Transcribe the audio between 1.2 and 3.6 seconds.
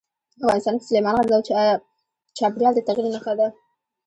د چاپېریال د تغیر نښه ده.